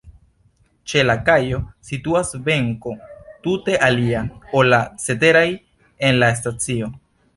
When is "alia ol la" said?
3.89-4.81